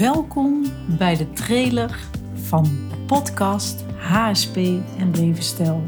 [0.00, 0.64] Welkom
[0.98, 1.98] bij de trailer
[2.34, 2.68] van
[3.06, 4.56] podcast HSP
[4.98, 5.84] en Levensstijl.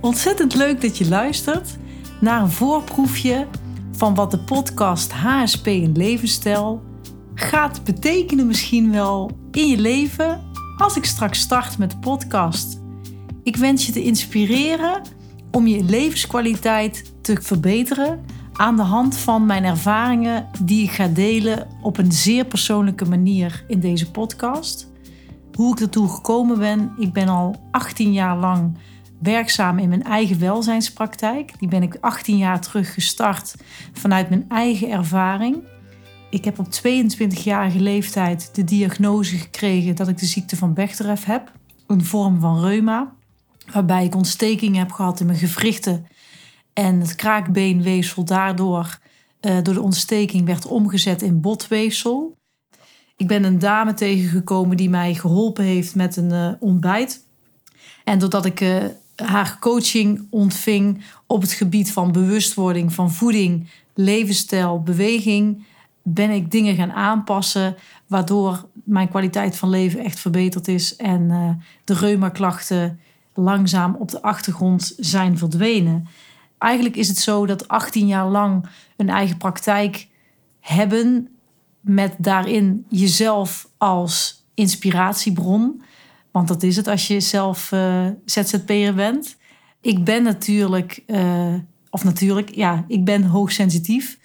[0.00, 1.76] Ontzettend leuk dat je luistert
[2.20, 3.46] naar een voorproefje
[3.92, 6.82] van wat de podcast HSP en Levensstijl
[7.34, 10.40] gaat betekenen misschien wel in je leven
[10.76, 12.80] als ik straks start met de podcast.
[13.42, 15.02] Ik wens je te inspireren
[15.50, 18.24] om je levenskwaliteit te verbeteren
[18.60, 23.64] aan de hand van mijn ervaringen die ik ga delen op een zeer persoonlijke manier
[23.68, 24.88] in deze podcast.
[25.54, 26.92] Hoe ik ertoe gekomen ben.
[26.98, 28.78] Ik ben al 18 jaar lang
[29.20, 31.58] werkzaam in mijn eigen welzijnspraktijk.
[31.58, 33.54] Die ben ik 18 jaar terug gestart
[33.92, 35.56] vanuit mijn eigen ervaring.
[36.30, 41.52] Ik heb op 22-jarige leeftijd de diagnose gekregen dat ik de ziekte van Bechterew heb,
[41.86, 43.12] een vorm van reuma,
[43.72, 46.06] waarbij ik ontsteking heb gehad in mijn gewrichten
[46.72, 48.98] en het kraakbeenweefsel daardoor
[49.40, 52.36] uh, door de ontsteking werd omgezet in botweefsel.
[53.16, 57.26] Ik ben een dame tegengekomen die mij geholpen heeft met een uh, ontbijt.
[58.04, 58.84] En doordat ik uh,
[59.16, 65.64] haar coaching ontving op het gebied van bewustwording van voeding, levensstijl, beweging,
[66.02, 71.28] ben ik dingen gaan aanpassen waardoor mijn kwaliteit van leven echt verbeterd is en
[71.84, 73.00] de reumaklachten
[73.34, 76.06] langzaam op de achtergrond zijn verdwenen
[76.60, 78.66] eigenlijk is het zo dat 18 jaar lang
[78.96, 80.08] een eigen praktijk
[80.60, 81.28] hebben
[81.80, 85.82] met daarin jezelf als inspiratiebron.
[86.30, 89.36] Want dat is het als je zelf uh, ZZP'er bent.
[89.80, 91.54] Ik ben natuurlijk, uh,
[91.90, 94.18] of natuurlijk, ja, ik ben hoogsensitief.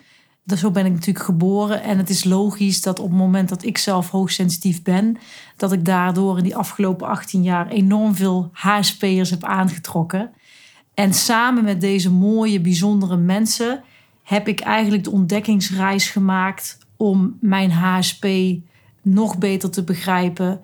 [0.43, 1.83] Dus zo ben ik natuurlijk geboren.
[1.83, 5.17] En het is logisch dat op het moment dat ik zelf hoogsensitief ben,
[5.57, 10.31] dat ik daardoor in die afgelopen 18 jaar enorm veel HSP'ers heb aangetrokken.
[10.95, 13.83] En samen met deze mooie, bijzondere mensen
[14.23, 18.27] heb ik eigenlijk de ontdekkingsreis gemaakt om mijn HSP
[19.01, 20.61] nog beter te begrijpen.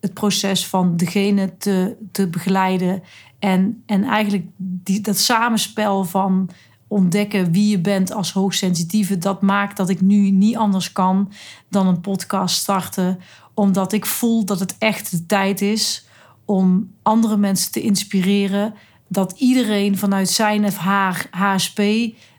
[0.00, 3.02] Het proces van degene te, te begeleiden.
[3.38, 6.50] En, en eigenlijk die, dat samenspel van
[6.88, 11.32] ontdekken wie je bent als hoogsensitieve, dat maakt dat ik nu niet anders kan
[11.68, 13.18] dan een podcast starten.
[13.54, 16.06] Omdat ik voel dat het echt de tijd is
[16.44, 18.74] om andere mensen te inspireren
[19.12, 21.82] dat iedereen vanuit zijn of haar HSP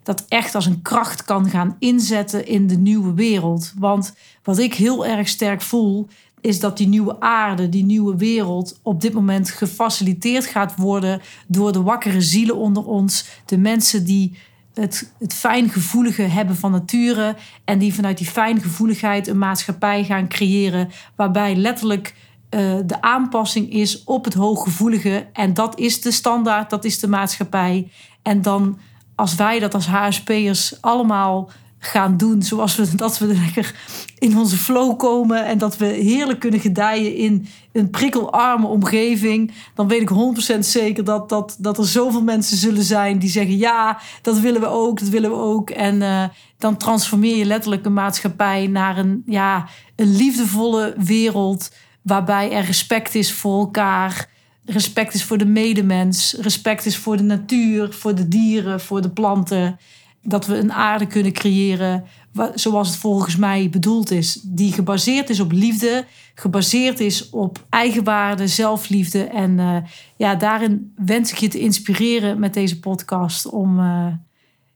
[0.03, 3.73] dat echt als een kracht kan gaan inzetten in de nieuwe wereld.
[3.77, 6.07] Want wat ik heel erg sterk voel,
[6.41, 11.71] is dat die nieuwe aarde, die nieuwe wereld op dit moment gefaciliteerd gaat worden door
[11.71, 14.37] de wakkere zielen onder ons, de mensen die
[14.73, 20.89] het, het fijngevoelige hebben van nature en die vanuit die fijngevoeligheid een maatschappij gaan creëren
[21.15, 22.13] waarbij letterlijk
[22.55, 25.27] uh, de aanpassing is op het hooggevoelige.
[25.33, 27.91] En dat is de standaard, dat is de maatschappij.
[28.21, 28.79] En dan
[29.15, 31.49] als wij dat als HSP'ers allemaal
[31.83, 33.75] gaan doen, zoals we dat we lekker
[34.17, 39.87] in onze flow komen en dat we heerlijk kunnen gedijen in een prikkelarme omgeving, dan
[39.87, 43.99] weet ik 100% zeker dat, dat, dat er zoveel mensen zullen zijn die zeggen: Ja,
[44.21, 45.69] dat willen we ook, dat willen we ook.
[45.69, 46.23] En uh,
[46.57, 53.15] dan transformeer je letterlijk een maatschappij naar een, ja, een liefdevolle wereld waarbij er respect
[53.15, 54.29] is voor elkaar,
[54.65, 59.09] respect is voor de medemens, respect is voor de natuur, voor de dieren, voor de
[59.09, 59.79] planten.
[60.23, 62.05] Dat we een aarde kunnen creëren
[62.53, 64.39] zoals het volgens mij bedoeld is.
[64.43, 69.23] Die gebaseerd is op liefde, gebaseerd is op eigenwaarde, zelfliefde.
[69.23, 69.77] En uh,
[70.15, 74.07] ja, daarin wens ik je te inspireren met deze podcast om uh,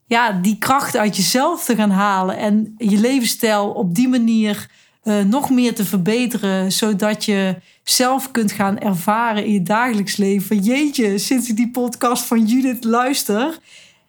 [0.06, 4.70] ja, die kracht uit jezelf te gaan halen en je levensstijl op die manier
[5.06, 10.58] uh, nog meer te verbeteren, zodat je zelf kunt gaan ervaren in je dagelijks leven.
[10.60, 13.60] Jeetje, sinds ik die podcast van Judith luister,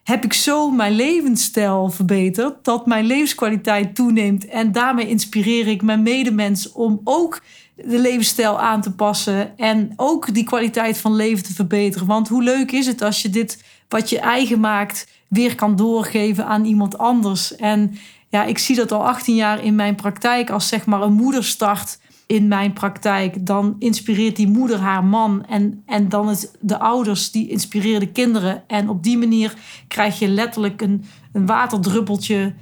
[0.03, 4.47] heb ik zo mijn levensstijl verbeterd dat mijn levenskwaliteit toeneemt.
[4.47, 7.43] En daarmee inspireer ik mijn medemens om ook
[7.75, 12.07] de levensstijl aan te passen en ook die kwaliteit van leven te verbeteren.
[12.07, 16.47] Want hoe leuk is het als je dit wat je eigen maakt weer kan doorgeven
[16.47, 17.57] aan iemand anders.
[17.57, 20.51] En ja, ik zie dat al 18 jaar in mijn praktijk.
[20.51, 25.47] Als zeg maar een moeder start in mijn praktijk, dan inspireert die moeder haar man.
[25.49, 28.63] En, en dan is de ouders die inspireren de kinderen.
[28.67, 29.55] En op die manier
[29.89, 32.55] krijg je letterlijk een, een waterdruppeltje.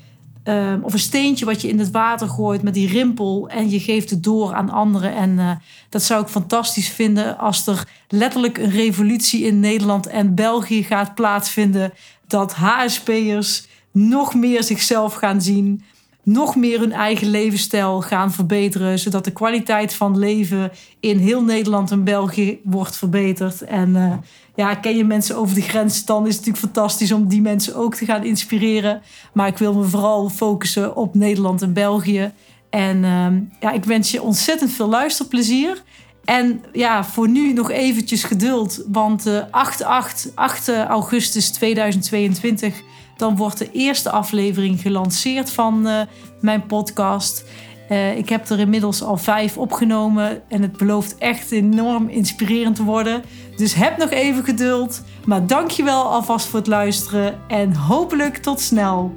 [0.42, 3.48] Ehm, of een steentje wat je in het water gooit met die rimpel.
[3.48, 5.14] En je geeft het door aan anderen.
[5.14, 5.50] En uh,
[5.88, 11.14] dat zou ik fantastisch vinden als er letterlijk een revolutie in Nederland en België gaat
[11.14, 11.92] plaatsvinden.
[12.26, 15.82] Dat HSP'ers nog meer zichzelf gaan zien,
[16.22, 20.70] nog meer hun eigen levensstijl gaan verbeteren, zodat de kwaliteit van leven
[21.00, 23.62] in heel Nederland en België wordt verbeterd.
[23.62, 24.12] En uh,
[24.54, 27.76] ja, ken je mensen over de grens, dan is het natuurlijk fantastisch om die mensen
[27.76, 29.02] ook te gaan inspireren.
[29.32, 32.32] Maar ik wil me vooral focussen op Nederland en België.
[32.70, 35.82] En ehm, ja, ik wens je ontzettend veel luisterplezier.
[36.24, 38.84] En ja, voor nu nog eventjes geduld.
[38.86, 42.82] Want uh, 8, 8, 8 augustus 2022...
[43.16, 46.00] dan wordt de eerste aflevering gelanceerd van uh,
[46.40, 47.44] mijn podcast...
[47.90, 52.82] Uh, ik heb er inmiddels al vijf opgenomen en het belooft echt enorm inspirerend te
[52.82, 53.22] worden.
[53.56, 55.02] Dus heb nog even geduld.
[55.24, 59.14] Maar dankjewel alvast voor het luisteren en hopelijk tot snel.